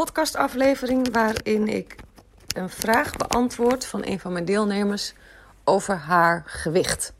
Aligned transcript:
podcastaflevering 0.00 1.12
waarin 1.12 1.68
ik 1.68 1.96
een 2.54 2.70
vraag 2.70 3.16
beantwoord 3.16 3.86
van 3.86 4.06
een 4.06 4.20
van 4.20 4.32
mijn 4.32 4.44
deelnemers 4.44 5.14
over 5.64 5.96
haar 5.96 6.42
gewicht. 6.46 7.12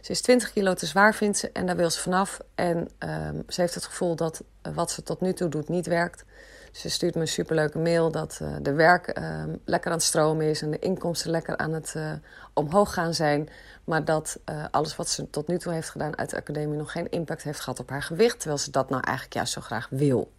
Ze 0.00 0.10
is 0.10 0.20
20 0.20 0.52
kilo 0.52 0.74
te 0.74 0.86
zwaar, 0.86 1.14
vindt 1.14 1.38
ze, 1.38 1.50
en 1.52 1.66
daar 1.66 1.76
wil 1.76 1.90
ze 1.90 2.00
vanaf. 2.00 2.40
En 2.54 2.76
um, 2.98 3.42
ze 3.48 3.60
heeft 3.60 3.74
het 3.74 3.84
gevoel 3.84 4.16
dat 4.16 4.42
wat 4.74 4.90
ze 4.90 5.02
tot 5.02 5.20
nu 5.20 5.32
toe 5.32 5.48
doet 5.48 5.68
niet 5.68 5.86
werkt. 5.86 6.24
Ze 6.72 6.90
stuurt 6.90 7.14
me 7.14 7.20
een 7.20 7.28
superleuke 7.28 7.78
mail 7.78 8.10
dat 8.10 8.38
uh, 8.42 8.48
de 8.62 8.72
werk 8.72 9.18
uh, 9.18 9.42
lekker 9.64 9.90
aan 9.90 9.96
het 9.96 10.06
stromen 10.06 10.46
is 10.46 10.62
en 10.62 10.70
de 10.70 10.78
inkomsten 10.78 11.30
lekker 11.30 11.56
aan 11.56 11.72
het 11.72 11.94
uh, 11.96 12.12
omhoog 12.52 12.94
gaan 12.94 13.14
zijn. 13.14 13.48
Maar 13.84 14.04
dat 14.04 14.38
alles 14.70 14.96
wat 14.96 15.08
ze 15.08 15.30
tot 15.30 15.46
nu 15.46 15.58
toe 15.58 15.72
heeft 15.72 15.90
gedaan 15.90 16.18
uit 16.18 16.30
de 16.30 16.36
academie 16.36 16.78
nog 16.78 16.92
geen 16.92 17.10
impact 17.10 17.42
heeft 17.42 17.60
gehad 17.60 17.80
op 17.80 17.90
haar 17.90 18.02
gewicht. 18.02 18.38
Terwijl 18.38 18.60
ze 18.60 18.70
dat 18.70 18.90
nou 18.90 19.02
eigenlijk 19.02 19.34
juist 19.34 19.52
zo 19.52 19.60
graag 19.60 19.88
wil. 19.90 20.30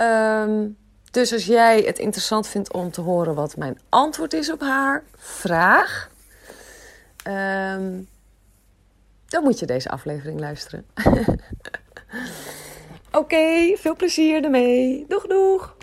Um, 0.00 0.76
dus 1.10 1.32
als 1.32 1.46
jij 1.46 1.80
het 1.80 1.98
interessant 1.98 2.48
vindt 2.48 2.72
om 2.72 2.90
te 2.90 3.00
horen 3.00 3.34
wat 3.34 3.56
mijn 3.56 3.78
antwoord 3.88 4.32
is 4.32 4.52
op 4.52 4.60
haar 4.60 5.04
vraag, 5.16 6.10
um, 7.28 8.08
dan 9.26 9.42
moet 9.42 9.58
je 9.58 9.66
deze 9.66 9.88
aflevering 9.88 10.40
luisteren. 10.40 10.86
Oké, 13.12 13.76
veel 13.76 13.96
plezier 13.96 14.44
ermee. 14.44 15.04
Doeg, 15.08 15.26
doeg! 15.26 15.76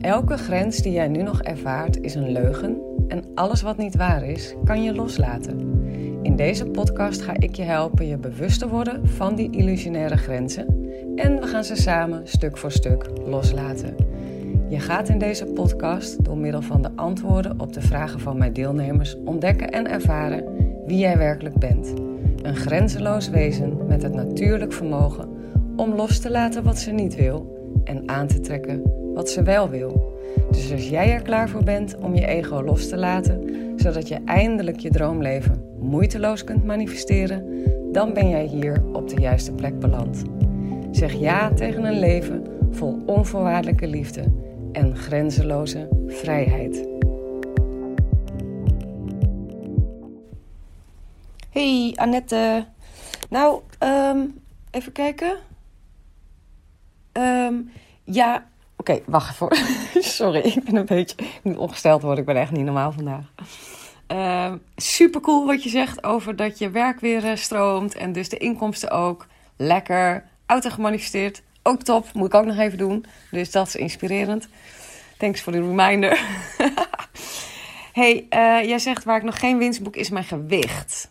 Elke 0.00 0.36
grens 0.36 0.76
die 0.76 0.92
jij 0.92 1.08
nu 1.08 1.22
nog 1.22 1.42
ervaart 1.42 2.00
is 2.00 2.14
een 2.14 2.32
leugen 2.32 2.80
en 3.08 3.24
alles 3.34 3.62
wat 3.62 3.76
niet 3.76 3.96
waar 3.96 4.24
is, 4.24 4.54
kan 4.64 4.82
je 4.82 4.94
loslaten. 4.94 5.82
In 6.22 6.36
deze 6.36 6.66
podcast 6.66 7.22
ga 7.22 7.32
ik 7.38 7.54
je 7.54 7.62
helpen 7.62 8.06
je 8.06 8.16
bewust 8.16 8.58
te 8.58 8.68
worden 8.68 9.08
van 9.08 9.34
die 9.34 9.50
illusionaire 9.50 10.16
grenzen 10.16 10.66
en 11.16 11.40
we 11.40 11.46
gaan 11.46 11.64
ze 11.64 11.76
samen 11.76 12.28
stuk 12.28 12.56
voor 12.56 12.72
stuk 12.72 13.10
loslaten. 13.26 13.94
Je 14.68 14.80
gaat 14.80 15.08
in 15.08 15.18
deze 15.18 15.46
podcast 15.46 16.24
door 16.24 16.38
middel 16.38 16.62
van 16.62 16.82
de 16.82 16.90
antwoorden 16.94 17.60
op 17.60 17.72
de 17.72 17.80
vragen 17.80 18.20
van 18.20 18.38
mijn 18.38 18.52
deelnemers 18.52 19.16
ontdekken 19.24 19.70
en 19.70 19.90
ervaren 19.90 20.44
wie 20.86 20.98
jij 20.98 21.18
werkelijk 21.18 21.58
bent. 21.58 21.92
Een 22.42 22.56
grenzeloos 22.56 23.28
wezen 23.28 23.86
met 23.86 24.02
het 24.02 24.14
natuurlijk 24.14 24.72
vermogen 24.72 25.28
om 25.76 25.94
los 25.94 26.18
te 26.18 26.30
laten 26.30 26.62
wat 26.62 26.78
ze 26.78 26.90
niet 26.90 27.14
wil 27.14 27.56
en 27.84 28.08
aan 28.08 28.26
te 28.26 28.40
trekken 28.40 28.82
wat 29.18 29.30
ze 29.30 29.42
wel 29.42 29.68
wil. 29.68 30.18
Dus 30.50 30.72
als 30.72 30.88
jij 30.88 31.12
er 31.12 31.22
klaar 31.22 31.48
voor 31.48 31.64
bent 31.64 31.96
om 31.96 32.14
je 32.14 32.26
ego 32.26 32.62
los 32.62 32.88
te 32.88 32.96
laten, 32.96 33.42
zodat 33.76 34.08
je 34.08 34.20
eindelijk 34.24 34.78
je 34.78 34.90
droomleven 34.90 35.76
moeiteloos 35.80 36.44
kunt 36.44 36.64
manifesteren, 36.64 37.64
dan 37.92 38.12
ben 38.12 38.28
jij 38.28 38.44
hier 38.44 38.82
op 38.92 39.08
de 39.08 39.20
juiste 39.20 39.52
plek 39.52 39.78
beland. 39.78 40.22
Zeg 40.90 41.12
ja 41.12 41.52
tegen 41.52 41.84
een 41.84 41.98
leven 41.98 42.46
vol 42.70 43.02
onvoorwaardelijke 43.06 43.86
liefde 43.86 44.22
en 44.72 44.96
grenzeloze 44.96 45.88
vrijheid. 46.06 46.88
Hey 51.50 51.92
Annette. 51.94 52.64
Nou, 53.30 53.60
um, 53.82 54.40
even 54.70 54.92
kijken. 54.92 55.36
Um, 57.12 57.70
ja, 58.04 58.46
oké, 58.88 59.02
wacht 59.06 59.30
even. 59.42 59.56
Sorry, 60.16 60.38
ik 60.38 60.64
ben 60.64 60.76
een 60.76 60.86
beetje 60.86 61.16
ik 61.16 61.40
moet 61.42 61.56
ongesteld 61.56 62.02
worden. 62.02 62.20
Ik 62.20 62.26
ben 62.26 62.36
echt 62.36 62.50
niet 62.50 62.64
normaal 62.64 62.92
vandaag. 62.92 63.24
Uh, 64.12 64.52
super 64.76 65.20
cool 65.20 65.46
wat 65.46 65.62
je 65.62 65.68
zegt 65.68 66.04
over 66.04 66.36
dat 66.36 66.58
je 66.58 66.70
werk 66.70 67.00
weer 67.00 67.24
uh, 67.24 67.36
stroomt 67.36 67.94
en 67.94 68.12
dus 68.12 68.28
de 68.28 68.36
inkomsten 68.36 68.90
ook. 68.90 69.26
Lekker, 69.56 70.24
auto 70.46 70.70
gemanifesteerd. 70.70 71.42
Ook 71.62 71.82
top, 71.82 72.12
moet 72.12 72.26
ik 72.26 72.34
ook 72.34 72.44
nog 72.44 72.58
even 72.58 72.78
doen. 72.78 73.04
Dus 73.30 73.50
dat 73.50 73.66
is 73.66 73.76
inspirerend. 73.76 74.48
Thanks 75.18 75.40
voor 75.40 75.52
de 75.52 75.60
reminder. 75.60 76.20
hey, 77.92 78.26
uh, 78.30 78.68
jij 78.68 78.78
zegt 78.78 79.04
waar 79.04 79.16
ik 79.16 79.22
nog 79.22 79.38
geen 79.38 79.58
winst 79.58 79.82
boek 79.82 79.96
is 79.96 80.10
mijn 80.10 80.24
gewicht. 80.24 81.10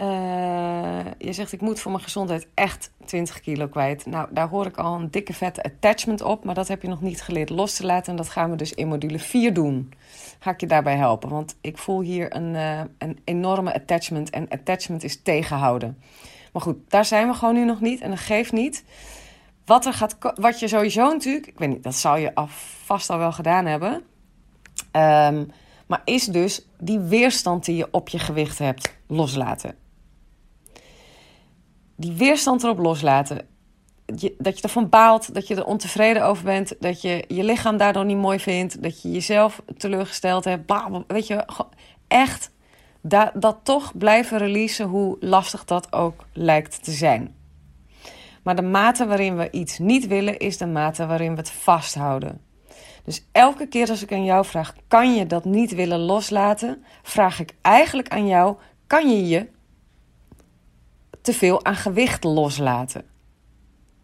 Uh, 0.00 1.00
je 1.18 1.32
zegt 1.32 1.52
ik 1.52 1.60
moet 1.60 1.80
voor 1.80 1.90
mijn 1.90 2.02
gezondheid 2.02 2.46
echt 2.54 2.90
20 3.04 3.40
kilo 3.40 3.68
kwijt. 3.68 4.06
Nou, 4.06 4.28
daar 4.30 4.48
hoor 4.48 4.66
ik 4.66 4.76
al 4.76 4.94
een 4.94 5.10
dikke 5.10 5.32
vette 5.32 5.62
attachment 5.62 6.22
op. 6.22 6.44
Maar 6.44 6.54
dat 6.54 6.68
heb 6.68 6.82
je 6.82 6.88
nog 6.88 7.00
niet 7.00 7.22
geleerd 7.22 7.50
los 7.50 7.76
te 7.76 7.86
laten. 7.86 8.10
En 8.10 8.16
dat 8.16 8.28
gaan 8.28 8.50
we 8.50 8.56
dus 8.56 8.72
in 8.72 8.88
module 8.88 9.18
4 9.18 9.54
doen. 9.54 9.92
Ga 10.38 10.50
ik 10.50 10.60
je 10.60 10.66
daarbij 10.66 10.96
helpen. 10.96 11.28
Want 11.28 11.56
ik 11.60 11.78
voel 11.78 12.00
hier 12.00 12.36
een, 12.36 12.54
uh, 12.54 12.80
een 12.98 13.18
enorme 13.24 13.74
attachment. 13.74 14.30
En 14.30 14.48
attachment 14.48 15.04
is 15.04 15.22
tegenhouden. 15.22 15.98
Maar 16.52 16.62
goed, 16.62 16.76
daar 16.88 17.04
zijn 17.04 17.28
we 17.28 17.34
gewoon 17.34 17.54
nu 17.54 17.64
nog 17.64 17.80
niet. 17.80 18.00
En 18.00 18.10
dat 18.10 18.18
geeft 18.18 18.52
niet. 18.52 18.84
Wat, 19.64 19.86
er 19.86 19.92
gaat, 19.92 20.16
wat 20.34 20.60
je 20.60 20.68
sowieso 20.68 21.08
natuurlijk... 21.08 21.46
Ik 21.46 21.58
weet 21.58 21.68
niet, 21.68 21.82
dat 21.82 21.94
zal 21.94 22.16
je 22.16 22.34
al 22.34 22.48
vast 22.84 23.10
al 23.10 23.18
wel 23.18 23.32
gedaan 23.32 23.66
hebben. 23.66 23.92
Um, 24.92 25.50
maar 25.86 26.02
is 26.04 26.24
dus 26.24 26.66
die 26.78 26.98
weerstand 26.98 27.64
die 27.64 27.76
je 27.76 27.88
op 27.90 28.08
je 28.08 28.18
gewicht 28.18 28.58
hebt 28.58 28.96
loslaten 29.06 29.80
die 31.96 32.12
weerstand 32.12 32.62
erop 32.62 32.78
loslaten. 32.78 33.50
dat 34.38 34.58
je 34.58 34.62
ervan 34.62 34.88
baalt, 34.88 35.34
dat 35.34 35.48
je 35.48 35.54
er 35.54 35.64
ontevreden 35.64 36.24
over 36.24 36.44
bent, 36.44 36.74
dat 36.80 37.00
je 37.00 37.24
je 37.28 37.44
lichaam 37.44 37.76
daardoor 37.76 38.04
niet 38.04 38.16
mooi 38.16 38.38
vindt, 38.38 38.82
dat 38.82 39.02
je 39.02 39.10
jezelf 39.10 39.62
teleurgesteld 39.76 40.44
hebt. 40.44 40.72
Weet 41.06 41.26
je, 41.26 41.44
echt 42.08 42.50
dat, 43.00 43.30
dat 43.34 43.58
toch 43.62 43.96
blijven 43.98 44.38
releasen, 44.38 44.86
hoe 44.86 45.16
lastig 45.20 45.64
dat 45.64 45.92
ook 45.92 46.24
lijkt 46.32 46.84
te 46.84 46.90
zijn. 46.90 47.34
Maar 48.42 48.56
de 48.56 48.62
mate 48.62 49.06
waarin 49.06 49.36
we 49.36 49.50
iets 49.50 49.78
niet 49.78 50.06
willen, 50.06 50.38
is 50.38 50.58
de 50.58 50.66
mate 50.66 51.06
waarin 51.06 51.30
we 51.30 51.36
het 51.38 51.50
vasthouden. 51.50 52.40
Dus 53.04 53.26
elke 53.32 53.66
keer 53.66 53.88
als 53.88 54.02
ik 54.02 54.12
aan 54.12 54.24
jou 54.24 54.44
vraag: 54.44 54.74
kan 54.88 55.14
je 55.14 55.26
dat 55.26 55.44
niet 55.44 55.74
willen 55.74 55.98
loslaten? 55.98 56.84
Vraag 57.02 57.40
ik 57.40 57.54
eigenlijk 57.62 58.08
aan 58.08 58.26
jou: 58.26 58.56
kan 58.86 59.10
je 59.10 59.26
je 59.26 59.48
te 61.22 61.32
veel 61.32 61.64
aan 61.64 61.76
gewicht 61.76 62.24
loslaten. 62.24 63.04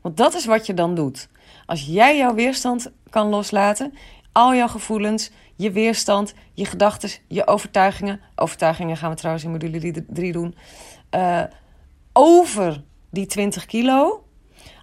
Want 0.00 0.16
dat 0.16 0.34
is 0.34 0.44
wat 0.44 0.66
je 0.66 0.74
dan 0.74 0.94
doet. 0.94 1.28
Als 1.66 1.86
jij 1.86 2.16
jouw 2.16 2.34
weerstand 2.34 2.92
kan 3.10 3.28
loslaten, 3.28 3.94
al 4.32 4.54
jouw 4.54 4.68
gevoelens, 4.68 5.30
je 5.56 5.70
weerstand, 5.70 6.34
je 6.52 6.64
gedachten, 6.64 7.10
je 7.28 7.46
overtuigingen. 7.46 8.20
Overtuigingen 8.34 8.96
gaan 8.96 9.10
we 9.10 9.16
trouwens 9.16 9.44
in 9.44 9.50
module 9.50 10.04
3 10.08 10.32
doen. 10.32 10.54
Uh, 11.14 11.42
over 12.12 12.82
die 13.10 13.26
20 13.26 13.66
kilo. 13.66 14.24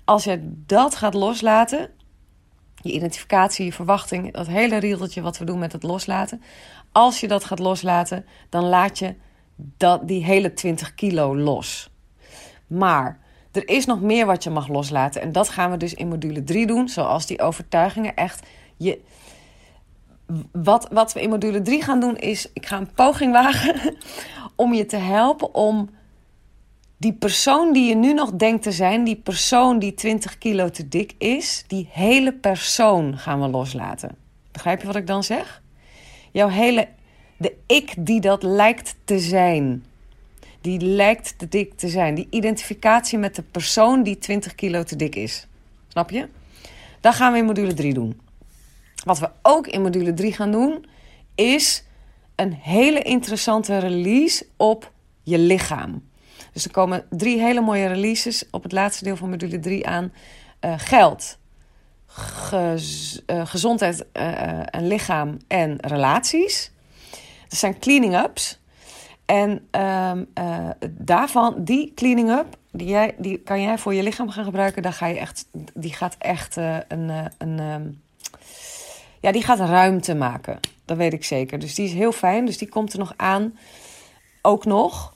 Als 0.05 0.23
je 0.23 0.39
dat 0.65 0.95
gaat 0.95 1.13
loslaten, 1.13 1.89
je 2.75 2.91
identificatie, 2.91 3.65
je 3.65 3.73
verwachting, 3.73 4.33
dat 4.33 4.47
hele 4.47 4.77
riedeltje 4.77 5.21
wat 5.21 5.37
we 5.37 5.45
doen 5.45 5.59
met 5.59 5.71
het 5.71 5.83
loslaten. 5.83 6.41
Als 6.91 7.19
je 7.19 7.27
dat 7.27 7.43
gaat 7.43 7.59
loslaten, 7.59 8.25
dan 8.49 8.63
laat 8.63 8.99
je 8.99 9.15
dat, 9.55 10.07
die 10.07 10.23
hele 10.23 10.53
20 10.53 10.95
kilo 10.95 11.37
los. 11.37 11.89
Maar 12.67 13.19
er 13.51 13.67
is 13.67 13.85
nog 13.85 14.01
meer 14.01 14.25
wat 14.25 14.43
je 14.43 14.49
mag 14.49 14.67
loslaten. 14.67 15.21
En 15.21 15.31
dat 15.31 15.49
gaan 15.49 15.71
we 15.71 15.77
dus 15.77 15.93
in 15.93 16.07
module 16.07 16.43
3 16.43 16.67
doen. 16.67 16.89
Zoals 16.89 17.25
die 17.25 17.41
overtuigingen 17.41 18.15
echt. 18.15 18.47
Je, 18.77 19.01
wat, 20.51 20.87
wat 20.91 21.13
we 21.13 21.21
in 21.21 21.29
module 21.29 21.61
3 21.61 21.81
gaan 21.81 21.99
doen 21.99 22.17
is. 22.17 22.49
Ik 22.53 22.65
ga 22.65 22.77
een 22.77 22.93
poging 22.93 23.31
wagen 23.31 23.97
om 24.55 24.73
je 24.73 24.85
te 24.85 24.97
helpen 24.97 25.55
om 25.55 25.89
die 26.97 27.13
persoon 27.13 27.73
die 27.73 27.89
je 27.89 27.95
nu 27.95 28.13
nog 28.13 28.31
denkt 28.31 28.63
te 28.63 28.71
zijn, 28.71 29.03
die 29.03 29.15
persoon 29.15 29.79
die 29.79 29.93
20 29.93 30.37
kilo 30.37 30.69
te 30.69 30.87
dik 30.87 31.13
is, 31.17 31.63
die 31.67 31.89
hele 31.91 32.33
persoon 32.33 33.17
gaan 33.17 33.41
we 33.41 33.47
loslaten. 33.47 34.15
Begrijp 34.51 34.81
je 34.81 34.87
wat 34.87 34.95
ik 34.95 35.07
dan 35.07 35.23
zeg? 35.23 35.61
Jouw 36.31 36.47
hele, 36.47 36.87
de 37.37 37.55
ik 37.65 37.93
die 37.97 38.21
dat 38.21 38.43
lijkt 38.43 38.95
te 39.03 39.19
zijn, 39.19 39.85
die 40.65 40.79
lijkt 40.79 41.37
te 41.37 41.47
dik 41.47 41.73
te 41.73 41.87
zijn, 41.87 42.15
die 42.15 42.27
identificatie 42.29 43.17
met 43.17 43.35
de 43.35 43.41
persoon 43.41 44.03
die 44.03 44.17
20 44.17 44.55
kilo 44.55 44.83
te 44.83 44.95
dik 44.95 45.15
is. 45.15 45.47
Snap 45.87 46.09
je? 46.09 46.27
Dat 47.01 47.15
gaan 47.15 47.31
we 47.31 47.37
in 47.37 47.45
module 47.45 47.73
3 47.73 47.93
doen. 47.93 48.21
Wat 49.03 49.19
we 49.19 49.29
ook 49.41 49.67
in 49.67 49.81
module 49.81 50.13
3 50.13 50.33
gaan 50.33 50.51
doen, 50.51 50.85
is 51.35 51.83
een 52.35 52.53
hele 52.53 53.01
interessante 53.01 53.77
release 53.77 54.45
op 54.57 54.91
je 55.23 55.37
lichaam. 55.37 56.03
Dus 56.53 56.65
er 56.65 56.71
komen 56.71 57.05
drie 57.09 57.39
hele 57.39 57.61
mooie 57.61 57.87
releases 57.87 58.43
op 58.51 58.63
het 58.63 58.71
laatste 58.71 59.03
deel 59.03 59.15
van 59.15 59.29
module 59.29 59.59
3 59.59 59.87
aan. 59.87 60.13
Uh, 60.61 60.73
geld, 60.77 61.37
uh, 62.53 62.73
gezondheid 63.45 64.05
uh, 64.13 64.75
en 64.75 64.87
lichaam 64.87 65.37
en 65.47 65.77
relaties. 65.81 66.71
Dat 67.47 67.59
zijn 67.59 67.79
cleaning 67.79 68.23
ups. 68.23 68.59
En 69.25 69.67
um, 69.71 70.27
daarvan, 70.89 71.55
die 71.57 71.93
cleaning 71.95 72.29
up, 72.29 72.57
die, 72.71 72.87
jij, 72.87 73.15
die 73.17 73.37
kan 73.37 73.61
jij 73.61 73.77
voor 73.77 73.93
je 73.93 74.03
lichaam 74.03 74.29
gaan 74.29 74.43
gebruiken. 74.43 74.81
Daar 74.81 74.93
ga 74.93 75.05
je 75.05 75.19
echt, 75.19 75.47
die 75.73 75.93
gaat 75.93 76.15
echt 76.19 76.55
een, 76.87 77.31
een 77.37 77.59
um, 77.59 78.01
ja, 79.25 79.31
die 79.31 79.43
gaat 79.43 79.59
ruimte 79.59 80.15
maken. 80.15 80.59
Dat 80.85 80.97
weet 80.97 81.13
ik 81.13 81.23
zeker. 81.23 81.59
Dus 81.59 81.75
die 81.75 81.85
is 81.85 81.93
heel 81.93 82.11
fijn. 82.11 82.45
Dus 82.45 82.57
die 82.57 82.69
komt 82.69 82.93
er 82.93 82.99
nog 82.99 83.13
aan. 83.17 83.57
Ook 84.41 84.65
nog. 84.65 85.13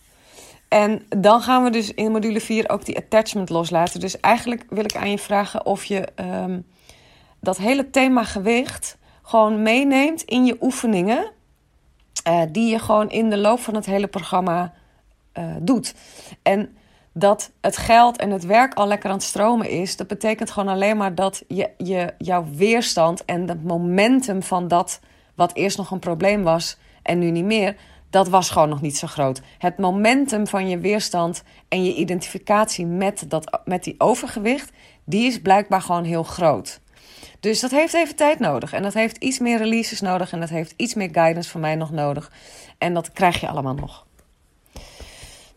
En 0.68 1.06
dan 1.18 1.42
gaan 1.42 1.64
we 1.64 1.70
dus 1.70 1.94
in 1.94 2.12
module 2.12 2.42
4 2.42 2.70
ook 2.70 2.86
die 2.86 2.98
attachment 2.98 3.50
loslaten. 3.50 4.00
Dus 4.00 4.20
eigenlijk 4.20 4.66
wil 4.70 4.84
ik 4.84 4.96
aan 4.96 5.12
je 5.12 5.18
vragen 5.18 5.66
of 5.66 5.86
je 5.86 6.08
um, 6.16 6.66
dat 7.40 7.58
hele 7.58 7.90
thema 7.90 8.24
gewicht 8.24 8.98
gewoon 9.22 9.62
meeneemt 9.62 10.22
in 10.22 10.46
je 10.46 10.58
oefeningen. 10.62 11.32
Uh, 12.28 12.42
die 12.52 12.70
je 12.72 12.80
gewoon 12.80 13.10
in 13.10 13.30
de 13.30 13.38
loop 13.38 13.60
van 13.60 13.76
het 13.76 13.86
hele 13.86 14.08
programma 14.08 14.74
uh, 15.38 15.56
doet. 15.62 15.96
En 16.42 16.78
dat 17.14 17.52
het 17.62 17.78
geld 17.78 18.18
en 18.18 18.32
het 18.32 18.46
werk 18.46 18.74
al 18.74 18.88
lekker 18.88 19.10
aan 19.10 19.16
het 19.16 19.26
stromen 19.26 19.70
is, 19.70 19.98
dat 19.98 20.08
betekent 20.08 20.52
gewoon 20.52 20.74
alleen 20.74 20.98
maar 20.98 21.16
dat 21.16 21.44
je, 21.48 21.70
je, 21.78 22.14
jouw 22.18 22.46
weerstand 22.56 23.26
en 23.26 23.48
het 23.48 23.64
momentum 23.64 24.44
van 24.44 24.68
dat 24.68 25.00
wat 25.36 25.54
eerst 25.54 25.78
nog 25.78 25.92
een 25.92 26.00
probleem 26.00 26.44
was 26.44 26.78
en 27.02 27.20
nu 27.20 27.32
niet 27.32 27.46
meer, 27.46 27.76
dat 28.10 28.28
was 28.28 28.50
gewoon 28.50 28.70
nog 28.70 28.82
niet 28.82 28.98
zo 28.98 29.08
groot. 29.08 29.42
Het 29.58 29.78
momentum 29.78 30.48
van 30.48 30.70
je 30.70 30.78
weerstand 30.78 31.44
en 31.68 31.84
je 31.84 31.96
identificatie 31.96 32.86
met, 32.86 33.26
dat, 33.28 33.62
met 33.66 33.84
die 33.84 33.96
overgewicht, 33.98 34.72
die 35.04 35.28
is 35.28 35.42
blijkbaar 35.42 35.82
gewoon 35.82 36.04
heel 36.04 36.24
groot. 36.24 36.80
Dus 37.40 37.60
dat 37.60 37.72
heeft 37.72 37.94
even 37.94 38.16
tijd 38.16 38.40
nodig. 38.40 38.74
En 38.74 38.84
dat 38.84 38.94
heeft 38.94 39.18
iets 39.18 39.40
meer 39.40 39.58
releases 39.58 40.02
nodig. 40.02 40.32
En 40.32 40.40
dat 40.40 40.50
heeft 40.50 40.74
iets 40.76 40.94
meer 40.94 41.10
guidance 41.12 41.50
van 41.50 41.62
mij 41.62 41.76
nog 41.76 41.92
nodig. 41.92 42.32
En 42.78 42.94
dat 42.94 43.12
krijg 43.12 43.40
je 43.40 43.48
allemaal 43.48 43.74
nog. 43.74 44.06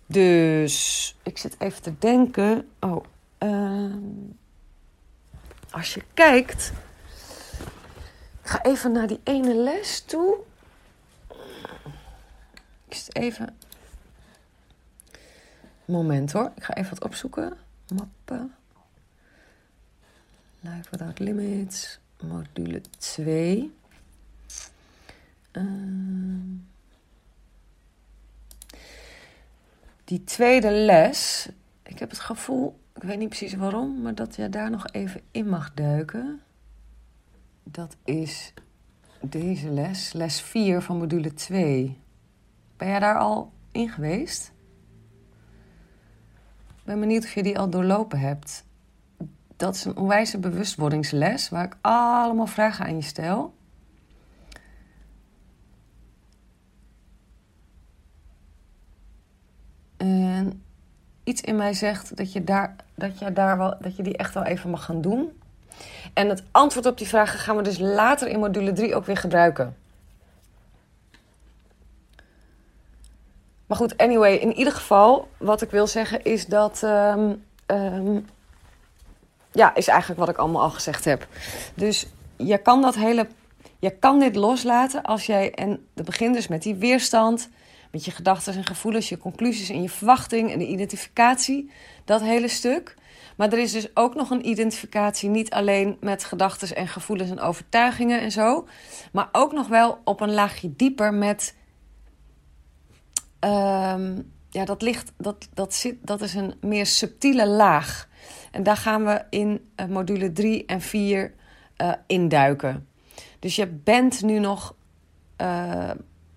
Dus 0.06 1.16
ik 1.22 1.38
zit 1.38 1.56
even 1.58 1.82
te 1.82 1.98
denken. 1.98 2.68
Oh, 2.80 3.04
uh, 3.38 3.94
als 5.70 5.94
je 5.94 6.02
kijkt. 6.14 6.72
Ik 8.42 8.48
ga 8.48 8.62
even 8.62 8.92
naar 8.92 9.06
die 9.06 9.20
ene 9.24 9.54
les 9.54 10.00
toe. 10.00 10.36
Ik 12.88 12.94
zit 12.94 13.16
even. 13.16 13.56
Moment 15.84 16.32
hoor. 16.32 16.52
Ik 16.56 16.62
ga 16.62 16.74
even 16.74 16.90
wat 16.90 17.04
opzoeken. 17.04 17.56
Mappen. 17.94 18.54
Life 20.64 20.90
Without 20.90 21.18
Limits. 21.18 21.98
Module 22.20 22.80
2. 22.98 23.72
Uh, 25.52 25.62
die 30.04 30.24
tweede 30.24 30.70
les, 30.70 31.48
ik 31.82 31.98
heb 31.98 32.10
het 32.10 32.18
gevoel, 32.18 32.78
ik 32.94 33.02
weet 33.02 33.18
niet 33.18 33.28
precies 33.28 33.54
waarom, 33.54 34.02
maar 34.02 34.14
dat 34.14 34.36
je 34.36 34.48
daar 34.48 34.70
nog 34.70 34.86
even 34.86 35.20
in 35.30 35.48
mag 35.48 35.74
duiken. 35.74 36.40
Dat 37.62 37.96
is 38.04 38.52
deze 39.20 39.70
les, 39.70 40.12
les 40.12 40.40
4 40.40 40.82
van 40.82 40.98
module 40.98 41.34
2. 41.34 41.98
Ben 42.76 42.88
jij 42.88 42.98
daar 42.98 43.18
al 43.18 43.52
in 43.72 43.88
geweest? 43.88 44.52
Ik 46.68 46.84
ben 46.84 47.00
benieuwd 47.00 47.24
of 47.24 47.34
je 47.34 47.42
die 47.42 47.58
al 47.58 47.70
doorlopen 47.70 48.18
hebt. 48.18 48.64
Dat 49.56 49.74
is 49.74 49.84
een 49.84 49.96
onwijze 49.96 50.38
bewustwordingsles 50.38 51.48
waar 51.48 51.64
ik 51.64 51.76
allemaal 51.80 52.46
vragen 52.46 52.84
aan 52.84 52.96
je 52.96 53.02
stel. 53.02 53.54
En 59.96 60.62
iets 61.24 61.40
in 61.40 61.56
mij 61.56 61.72
zegt 61.72 62.16
dat 62.16 62.32
je, 62.32 62.44
daar, 62.44 62.76
dat, 62.94 63.18
je 63.18 63.32
daar 63.32 63.58
wel, 63.58 63.76
dat 63.80 63.96
je 63.96 64.02
die 64.02 64.16
echt 64.16 64.34
wel 64.34 64.44
even 64.44 64.70
mag 64.70 64.84
gaan 64.84 65.00
doen. 65.00 65.40
En 66.14 66.28
het 66.28 66.42
antwoord 66.50 66.86
op 66.86 66.98
die 66.98 67.06
vragen 67.06 67.38
gaan 67.38 67.56
we 67.56 67.62
dus 67.62 67.78
later 67.78 68.28
in 68.28 68.38
module 68.38 68.72
3 68.72 68.94
ook 68.94 69.06
weer 69.06 69.16
gebruiken. 69.16 69.76
Maar 73.66 73.76
goed, 73.76 73.96
anyway, 73.96 74.34
in 74.34 74.52
ieder 74.52 74.72
geval, 74.72 75.28
wat 75.38 75.62
ik 75.62 75.70
wil 75.70 75.86
zeggen 75.86 76.24
is 76.24 76.46
dat. 76.46 76.82
Um, 76.82 77.44
um, 77.66 78.26
ja, 79.52 79.74
is 79.74 79.88
eigenlijk 79.88 80.20
wat 80.20 80.28
ik 80.28 80.36
allemaal 80.36 80.62
al 80.62 80.70
gezegd 80.70 81.04
heb. 81.04 81.26
Dus 81.74 82.06
je 82.36 82.58
kan 82.58 82.82
dat 82.82 82.94
hele. 82.94 83.26
Je 83.78 83.90
kan 83.90 84.18
dit 84.18 84.36
loslaten 84.36 85.02
als 85.02 85.26
jij. 85.26 85.54
En 85.54 85.86
dat 85.94 86.04
begint 86.04 86.34
dus 86.34 86.48
met 86.48 86.62
die 86.62 86.74
weerstand 86.74 87.48
met 87.92 88.04
je 88.04 88.10
gedachten 88.10 88.54
en 88.54 88.64
gevoelens, 88.64 89.08
je 89.08 89.18
conclusies 89.18 89.68
en 89.68 89.82
je 89.82 89.88
verwachting 89.88 90.52
en 90.52 90.58
de 90.58 90.66
identificatie. 90.66 91.70
Dat 92.04 92.20
hele 92.20 92.48
stuk. 92.48 92.94
Maar 93.36 93.52
er 93.52 93.58
is 93.58 93.72
dus 93.72 93.96
ook 93.96 94.14
nog 94.14 94.30
een 94.30 94.48
identificatie, 94.48 95.28
niet 95.28 95.50
alleen 95.50 95.96
met 96.00 96.24
gedachten 96.24 96.76
en 96.76 96.88
gevoelens 96.88 97.30
en 97.30 97.40
overtuigingen 97.40 98.20
en 98.20 98.30
zo, 98.30 98.66
maar 99.12 99.28
ook 99.32 99.52
nog 99.52 99.68
wel 99.68 99.98
op 100.04 100.20
een 100.20 100.32
laagje 100.32 100.76
dieper 100.76 101.14
met. 101.14 101.54
Um, 103.40 104.32
ja, 104.52 104.64
dat 104.64 104.82
ligt, 104.82 105.12
dat, 105.16 105.48
dat, 105.54 105.74
zit, 105.74 105.96
dat 106.02 106.20
is 106.20 106.34
een 106.34 106.54
meer 106.60 106.86
subtiele 106.86 107.46
laag. 107.46 108.08
En 108.50 108.62
daar 108.62 108.76
gaan 108.76 109.04
we 109.04 109.24
in 109.30 109.70
uh, 109.76 109.86
module 109.86 110.32
3 110.32 110.66
en 110.66 110.80
4 110.80 111.34
uh, 111.76 111.92
induiken. 112.06 112.88
Dus 113.38 113.56
je 113.56 113.66
bent 113.66 114.22
nu 114.22 114.38
nog 114.38 114.74
uh, 115.40 115.90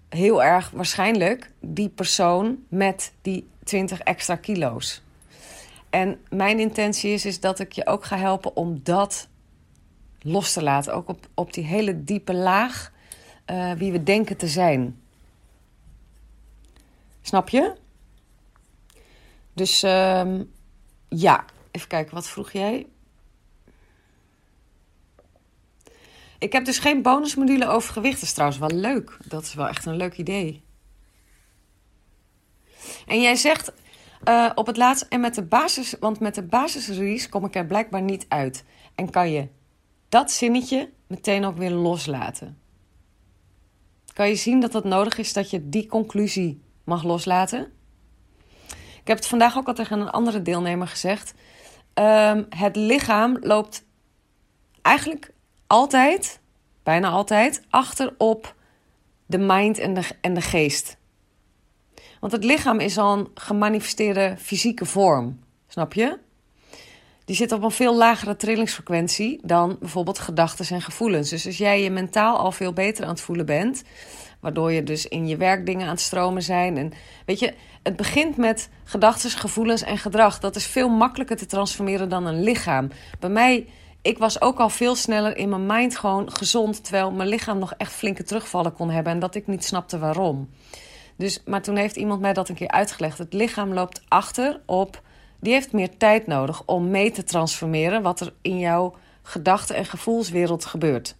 heel 0.09 0.43
erg 0.43 0.69
waarschijnlijk 0.69 1.51
die 1.59 1.89
persoon 1.89 2.57
met 2.69 3.13
die 3.21 3.47
20 3.63 3.99
extra 3.99 4.35
kilo's. 4.35 5.03
En 5.89 6.19
mijn 6.29 6.59
intentie 6.59 7.11
is, 7.11 7.25
is 7.25 7.39
dat 7.39 7.59
ik 7.59 7.71
je 7.71 7.87
ook 7.87 8.05
ga 8.05 8.17
helpen 8.17 8.55
om 8.55 8.79
dat 8.83 9.27
los 10.19 10.53
te 10.53 10.63
laten. 10.63 10.93
Ook 10.93 11.09
op, 11.09 11.27
op 11.33 11.53
die 11.53 11.63
hele 11.63 12.03
diepe 12.03 12.33
laag 12.33 12.93
wie 13.77 13.91
we 13.91 14.03
denken 14.03 14.37
te 14.37 14.47
zijn. 14.47 15.01
Snap 17.21 17.49
je? 17.49 17.75
Dus 19.55 19.83
uh, 19.83 20.39
ja, 21.09 21.45
even 21.71 21.87
kijken, 21.87 22.13
wat 22.13 22.27
vroeg 22.27 22.51
jij? 22.51 22.87
Ik 26.39 26.51
heb 26.53 26.65
dus 26.65 26.79
geen 26.79 27.01
bonusmodule 27.01 27.67
over 27.67 27.93
gewicht. 27.93 28.13
Dat 28.13 28.23
is 28.23 28.33
trouwens 28.33 28.59
wel 28.59 28.69
leuk. 28.69 29.17
Dat 29.25 29.43
is 29.43 29.53
wel 29.53 29.67
echt 29.67 29.85
een 29.85 29.95
leuk 29.95 30.17
idee. 30.17 30.63
En 33.07 33.21
jij 33.21 33.35
zegt 33.35 33.71
uh, 34.27 34.51
op 34.55 34.67
het 34.67 34.77
laatst, 34.77 35.05
en 35.09 35.19
met 35.19 35.35
de 35.35 35.43
basis, 35.43 35.95
want 35.99 36.19
met 36.19 36.35
de 36.35 36.43
basisrelease 36.43 37.29
kom 37.29 37.45
ik 37.45 37.55
er 37.55 37.65
blijkbaar 37.65 38.01
niet 38.01 38.25
uit. 38.27 38.63
En 38.95 39.09
kan 39.09 39.31
je 39.31 39.47
dat 40.09 40.31
zinnetje 40.31 40.89
meteen 41.07 41.45
ook 41.45 41.57
weer 41.57 41.71
loslaten. 41.71 42.59
Kan 44.13 44.27
je 44.27 44.35
zien 44.35 44.59
dat 44.59 44.73
het 44.73 44.83
nodig 44.83 45.17
is 45.17 45.33
dat 45.33 45.49
je 45.49 45.69
die 45.69 45.87
conclusie 45.87 46.61
mag 46.83 47.03
loslaten? 47.03 47.71
Ik 49.05 49.11
heb 49.11 49.19
het 49.19 49.29
vandaag 49.29 49.57
ook 49.57 49.67
al 49.67 49.73
tegen 49.73 49.99
een 49.99 50.09
andere 50.09 50.41
deelnemer 50.41 50.87
gezegd. 50.87 51.33
Um, 51.93 52.45
het 52.49 52.75
lichaam 52.75 53.37
loopt 53.41 53.85
eigenlijk 54.81 55.31
altijd, 55.67 56.39
bijna 56.83 57.09
altijd, 57.09 57.61
achter 57.69 58.13
op 58.17 58.55
de 59.25 59.37
mind 59.37 59.77
en 59.77 59.93
de, 59.93 60.01
en 60.21 60.33
de 60.33 60.41
geest. 60.41 60.97
Want 62.19 62.31
het 62.31 62.43
lichaam 62.43 62.79
is 62.79 62.97
al 62.97 63.17
een 63.17 63.27
gemanifesteerde 63.33 64.35
fysieke 64.39 64.85
vorm, 64.85 65.39
snap 65.67 65.93
je? 65.93 66.19
Die 67.25 67.35
zit 67.35 67.51
op 67.51 67.63
een 67.63 67.71
veel 67.71 67.95
lagere 67.95 68.35
trillingsfrequentie 68.35 69.39
dan 69.43 69.77
bijvoorbeeld 69.79 70.19
gedachten 70.19 70.75
en 70.75 70.81
gevoelens. 70.81 71.29
Dus 71.29 71.45
als 71.45 71.57
jij 71.57 71.81
je 71.81 71.89
mentaal 71.89 72.37
al 72.37 72.51
veel 72.51 72.73
beter 72.73 73.03
aan 73.03 73.09
het 73.09 73.21
voelen 73.21 73.45
bent, 73.45 73.83
Waardoor 74.45 74.71
je 74.71 74.83
dus 74.83 75.07
in 75.07 75.27
je 75.27 75.37
werk 75.37 75.65
dingen 75.65 75.83
aan 75.83 75.91
het 75.91 75.99
stromen 75.99 76.43
zijn. 76.43 76.77
En 76.77 76.91
weet 77.25 77.39
je, 77.39 77.53
het 77.83 77.95
begint 77.95 78.37
met 78.37 78.69
gedachten, 78.83 79.29
gevoelens 79.29 79.83
en 79.83 79.97
gedrag. 79.97 80.39
Dat 80.39 80.55
is 80.55 80.65
veel 80.65 80.89
makkelijker 80.89 81.37
te 81.37 81.45
transformeren 81.45 82.09
dan 82.09 82.25
een 82.25 82.43
lichaam. 82.43 82.89
Bij 83.19 83.29
mij, 83.29 83.67
ik 84.01 84.17
was 84.17 84.41
ook 84.41 84.59
al 84.59 84.69
veel 84.69 84.95
sneller 84.95 85.37
in 85.37 85.49
mijn 85.49 85.65
mind 85.65 85.97
gewoon 85.97 86.31
gezond. 86.31 86.83
Terwijl 86.83 87.11
mijn 87.11 87.29
lichaam 87.29 87.59
nog 87.59 87.73
echt 87.77 87.91
flinke 87.91 88.23
terugvallen 88.23 88.73
kon 88.73 88.89
hebben. 88.89 89.13
En 89.13 89.19
dat 89.19 89.35
ik 89.35 89.47
niet 89.47 89.65
snapte 89.65 89.99
waarom. 89.99 90.49
Dus, 91.15 91.41
maar 91.45 91.61
toen 91.61 91.75
heeft 91.75 91.95
iemand 91.95 92.21
mij 92.21 92.33
dat 92.33 92.49
een 92.49 92.55
keer 92.55 92.71
uitgelegd. 92.71 93.17
Het 93.17 93.33
lichaam 93.33 93.73
loopt 93.73 94.01
achter 94.07 94.61
op. 94.65 95.01
Die 95.39 95.53
heeft 95.53 95.71
meer 95.71 95.97
tijd 95.97 96.27
nodig 96.27 96.63
om 96.65 96.89
mee 96.89 97.11
te 97.11 97.23
transformeren 97.23 98.01
wat 98.01 98.19
er 98.19 98.33
in 98.41 98.59
jouw 98.59 98.95
gedachten- 99.21 99.75
en 99.75 99.85
gevoelswereld 99.85 100.65
gebeurt. 100.65 101.15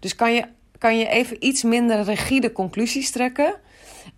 Dus 0.00 0.14
kan 0.14 0.34
je, 0.34 0.44
kan 0.82 0.98
je 0.98 1.08
even 1.08 1.44
iets 1.44 1.62
minder 1.62 2.02
rigide 2.02 2.52
conclusies 2.52 3.10
trekken. 3.10 3.54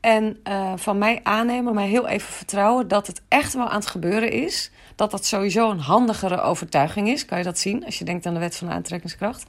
En 0.00 0.40
uh, 0.48 0.72
van 0.76 0.98
mij 0.98 1.20
aannemen, 1.22 1.74
mij 1.74 1.88
heel 1.88 2.08
even 2.08 2.32
vertrouwen 2.32 2.88
dat 2.88 3.06
het 3.06 3.22
echt 3.28 3.54
wel 3.54 3.68
aan 3.68 3.78
het 3.78 3.86
gebeuren 3.86 4.30
is. 4.30 4.70
Dat 4.94 5.10
dat 5.10 5.26
sowieso 5.26 5.70
een 5.70 5.78
handigere 5.78 6.40
overtuiging 6.40 7.08
is. 7.08 7.24
Kan 7.24 7.38
je 7.38 7.44
dat 7.44 7.58
zien 7.58 7.84
als 7.84 7.98
je 7.98 8.04
denkt 8.04 8.26
aan 8.26 8.34
de 8.34 8.40
wet 8.40 8.56
van 8.56 8.68
de 8.68 8.74
aantrekkingskracht. 8.74 9.46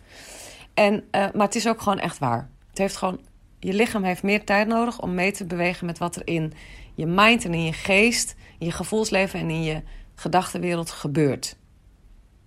En, 0.73 0.93
uh, 0.93 1.01
maar 1.11 1.45
het 1.45 1.55
is 1.55 1.67
ook 1.67 1.81
gewoon 1.81 1.99
echt 1.99 2.17
waar. 2.17 2.49
Het 2.69 2.77
heeft 2.77 2.95
gewoon, 2.95 3.19
je 3.59 3.73
lichaam 3.73 4.03
heeft 4.03 4.23
meer 4.23 4.43
tijd 4.43 4.67
nodig 4.67 5.01
om 5.01 5.13
mee 5.13 5.31
te 5.31 5.45
bewegen 5.45 5.85
met 5.85 5.97
wat 5.97 6.15
er 6.15 6.21
in 6.25 6.53
je 6.93 7.05
mind 7.05 7.45
en 7.45 7.53
in 7.53 7.65
je 7.65 7.73
geest, 7.73 8.35
in 8.59 8.65
je 8.65 8.71
gevoelsleven 8.71 9.39
en 9.39 9.49
in 9.49 9.63
je 9.63 9.81
gedachtenwereld 10.15 10.91
gebeurt. 10.91 11.55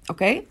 Oké? 0.06 0.42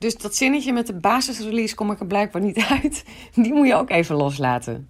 Dus 0.00 0.16
dat 0.16 0.36
zinnetje 0.36 0.72
met 0.72 0.86
de 0.86 0.94
basisrelease 0.94 1.74
kom 1.74 1.90
ik 1.90 2.00
er 2.00 2.06
blijkbaar 2.06 2.42
niet 2.42 2.64
uit. 2.82 3.04
Die 3.34 3.52
moet 3.52 3.66
je 3.66 3.74
ook 3.74 3.90
even 3.90 4.16
loslaten. 4.16 4.88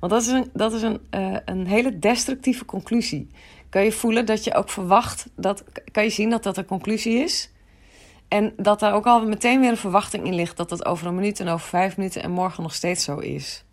Want 0.00 0.12
dat 0.12 0.22
is 0.22 0.28
een, 0.28 0.50
dat 0.52 0.72
is 0.72 0.82
een, 0.82 1.00
uh, 1.10 1.36
een 1.44 1.66
hele 1.66 1.98
destructieve 1.98 2.64
conclusie. 2.64 3.30
Kan 3.68 3.84
je 3.84 3.92
voelen 3.92 4.26
dat 4.26 4.44
je 4.44 4.54
ook 4.54 4.68
verwacht, 4.68 5.26
dat, 5.36 5.64
kan 5.92 6.02
je 6.02 6.10
zien 6.10 6.30
dat 6.30 6.42
dat 6.42 6.56
een 6.56 6.64
conclusie 6.64 7.14
is? 7.14 7.50
En 8.28 8.52
dat 8.56 8.80
daar 8.80 8.94
ook 8.94 9.06
al 9.06 9.26
meteen 9.26 9.60
weer 9.60 9.70
een 9.70 9.76
verwachting 9.76 10.26
in 10.26 10.34
ligt 10.34 10.56
dat 10.56 10.68
dat 10.68 10.84
over 10.84 11.06
een 11.06 11.14
minuut 11.14 11.40
en 11.40 11.48
over 11.48 11.68
vijf 11.68 11.96
minuten 11.96 12.22
en 12.22 12.30
morgen 12.30 12.62
nog 12.62 12.74
steeds 12.74 13.04
zo 13.04 13.18
is. 13.18 13.64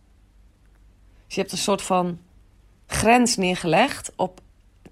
Dus 1.25 1.36
je 1.36 1.41
hebt 1.41 1.51
een 1.51 1.57
soort 1.57 1.81
van 1.81 2.19
grens 2.88 3.36
neergelegd, 3.36 4.12
op, 4.15 4.39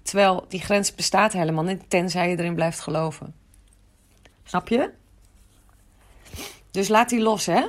terwijl 0.02 0.44
die 0.48 0.60
grens 0.60 0.94
bestaat 0.94 1.32
helemaal 1.32 1.64
niet, 1.64 1.90
tenzij 1.90 2.30
je 2.30 2.38
erin 2.38 2.54
blijft 2.54 2.80
geloven. 2.80 3.34
Snap 4.44 4.68
je? 4.68 4.90
Dus 6.74 6.88
laat 6.88 7.08
die 7.08 7.20
los, 7.20 7.46
hè? 7.46 7.62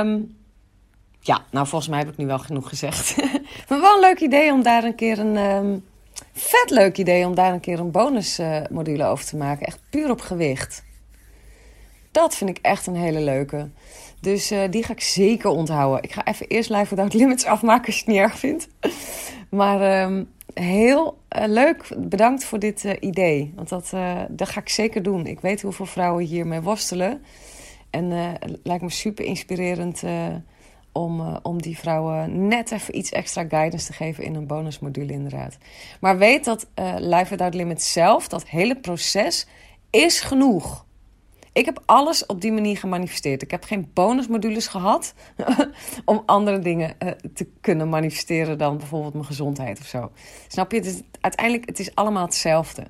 Um, 0.00 0.36
ja, 1.20 1.44
nou 1.50 1.66
volgens 1.66 1.90
mij 1.90 1.98
heb 1.98 2.08
ik 2.08 2.16
nu 2.16 2.26
wel 2.26 2.38
genoeg 2.38 2.68
gezegd. 2.68 3.16
maar 3.68 3.80
wel 3.80 3.94
een 3.94 4.00
leuk 4.00 4.20
idee 4.20 4.52
om 4.52 4.62
daar 4.62 4.84
een 4.84 4.94
keer 4.94 5.18
een... 5.18 5.36
Um, 5.36 5.84
vet 6.32 6.70
leuk 6.70 6.98
idee 6.98 7.26
om 7.26 7.34
daar 7.34 7.52
een 7.52 7.60
keer 7.60 7.78
een 7.78 7.90
bonusmodule 7.90 9.02
uh, 9.02 9.10
over 9.10 9.24
te 9.24 9.36
maken. 9.36 9.66
Echt 9.66 9.80
puur 9.90 10.10
op 10.10 10.20
gewicht. 10.20 10.84
Dat 12.10 12.34
vind 12.34 12.50
ik 12.50 12.58
echt 12.62 12.86
een 12.86 12.96
hele 12.96 13.20
leuke. 13.20 13.70
Dus 14.20 14.52
uh, 14.52 14.62
die 14.70 14.84
ga 14.84 14.92
ik 14.92 15.00
zeker 15.00 15.50
onthouden. 15.50 16.02
Ik 16.02 16.12
ga 16.12 16.24
even 16.24 16.46
eerst 16.46 16.70
Live 16.70 16.94
Without 16.94 17.14
Limits 17.14 17.44
afmaken 17.44 17.86
als 17.86 17.94
je 17.94 18.00
het 18.00 18.10
niet 18.10 18.20
erg 18.22 18.38
vindt. 18.38 18.68
Maar 19.54 20.02
um, 20.02 20.30
heel 20.54 21.18
uh, 21.38 21.44
leuk. 21.46 21.94
Bedankt 21.98 22.44
voor 22.44 22.58
dit 22.58 22.84
uh, 22.84 22.92
idee. 23.00 23.52
Want 23.54 23.68
dat, 23.68 23.92
dat 24.28 24.48
ga 24.48 24.60
ik 24.60 24.68
zeker 24.68 25.02
doen. 25.02 25.26
Ik 25.26 25.40
weet 25.40 25.62
hoeveel 25.62 25.86
vrouwen 25.86 26.24
hiermee 26.24 26.60
worstelen. 26.60 27.22
En 27.90 28.10
het 28.10 28.58
lijkt 28.62 28.82
me 28.82 28.90
super 28.90 29.24
inspirerend 29.24 30.02
om, 30.92 31.38
om 31.42 31.62
die 31.62 31.78
vrouwen 31.78 32.48
net 32.48 32.70
even 32.70 32.96
iets 32.96 33.10
extra 33.10 33.44
guidance 33.48 33.86
te 33.86 33.92
geven 33.92 34.24
in 34.24 34.34
een 34.34 34.46
bonusmodule 34.46 35.12
inderdaad. 35.12 35.58
Maar 36.00 36.18
weet 36.18 36.44
dat 36.44 36.66
Live 36.98 37.28
Without 37.28 37.54
Limits 37.54 37.92
zelf, 37.92 38.28
dat 38.28 38.48
hele 38.48 38.76
proces, 38.76 39.46
is 39.90 40.20
genoeg. 40.20 40.83
Ik 41.54 41.64
heb 41.64 41.82
alles 41.86 42.26
op 42.26 42.40
die 42.40 42.52
manier 42.52 42.76
gemanifesteerd. 42.76 43.42
Ik 43.42 43.50
heb 43.50 43.64
geen 43.64 43.90
bonusmodules 43.92 44.66
gehad 44.66 45.14
om 46.04 46.22
andere 46.26 46.58
dingen 46.58 46.94
uh, 46.98 47.10
te 47.34 47.46
kunnen 47.60 47.88
manifesteren 47.88 48.58
dan 48.58 48.76
bijvoorbeeld 48.76 49.12
mijn 49.12 49.24
gezondheid 49.24 49.80
of 49.80 49.86
zo. 49.86 50.10
Snap 50.48 50.72
je? 50.72 50.78
Het 50.78 51.04
uiteindelijk 51.20 51.68
het 51.68 51.78
is 51.78 51.94
allemaal 51.94 52.24
hetzelfde. 52.24 52.86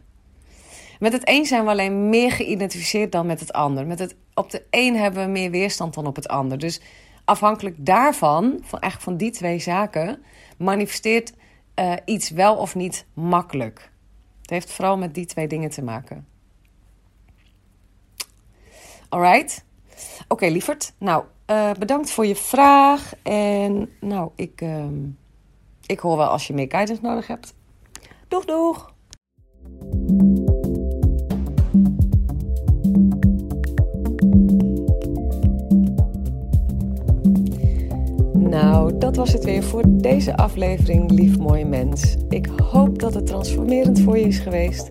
Met 0.99 1.13
het 1.13 1.29
een 1.29 1.45
zijn 1.45 1.65
we 1.65 1.71
alleen 1.71 2.09
meer 2.09 2.31
geïdentificeerd 2.31 3.13
dan 3.13 3.27
met 3.27 3.41
het 3.41 3.53
ander. 3.53 3.87
Met 3.87 3.99
het, 3.99 4.17
op 4.35 4.51
de 4.51 4.63
een 4.71 4.97
hebben 4.97 5.25
we 5.25 5.31
meer 5.31 5.51
weerstand 5.51 5.95
dan 5.95 6.07
op 6.07 6.17
het 6.17 6.29
ander. 6.29 6.59
Dus 6.59 6.81
afhankelijk 7.25 7.77
daarvan, 7.79 8.43
van 8.63 8.81
eigenlijk 8.81 9.03
van 9.03 9.17
die 9.17 9.31
twee 9.31 9.59
zaken, 9.59 10.23
manifesteert 10.59 11.33
uh, 11.81 11.93
iets 12.05 12.31
wel 12.31 12.57
of 12.57 12.75
niet 12.75 13.07
makkelijk. 13.15 13.91
Het 14.41 14.51
heeft 14.51 14.73
vooral 14.73 14.99
met 14.99 15.15
die 15.15 15.27
twee 15.27 15.49
dingen 15.49 15.71
te 15.71 15.83
maken. 15.83 16.27
Alright? 19.15 19.65
Oké, 19.89 20.25
okay, 20.29 20.51
lieverd. 20.51 20.95
Nou, 20.99 21.25
uh, 21.51 21.71
bedankt 21.79 22.11
voor 22.11 22.27
je 22.27 22.37
vraag. 22.37 23.13
En 23.23 23.91
nou, 24.01 24.31
ik, 24.35 24.61
uh, 24.61 24.85
ik 25.87 25.99
hoor 25.99 26.17
wel 26.17 26.27
als 26.27 26.47
je 26.47 26.55
meer 26.55 26.67
guidance 26.69 27.03
nodig 27.03 27.27
hebt. 27.27 27.55
Doeg, 28.29 28.45
doeg! 28.45 28.93
Nou, 38.33 38.99
dat 38.99 39.17
was 39.17 39.33
het 39.33 39.45
weer 39.45 39.63
voor 39.63 39.83
deze 39.87 40.37
aflevering, 40.37 41.11
lief 41.11 41.39
mooie 41.39 41.67
mens. 41.67 42.17
Ik 42.29 42.47
hoop 42.47 42.99
dat 42.99 43.15
het 43.15 43.27
transformerend 43.27 44.01
voor 44.01 44.19
je 44.19 44.27
is 44.27 44.39
geweest. 44.39 44.91